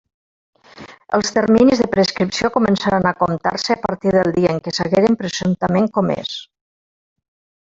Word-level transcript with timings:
Els 1.17 1.29
terminis 1.35 1.81
de 1.83 1.87
prescripció 1.91 2.51
començaran 2.57 3.05
a 3.09 3.13
comptar-se 3.21 3.77
a 3.77 3.85
partir 3.85 4.15
del 4.19 4.33
dia 4.39 4.53
en 4.55 4.65
què 4.69 4.75
s'hagueren 4.79 5.19
presumptament 5.21 5.91
comés. 6.01 6.35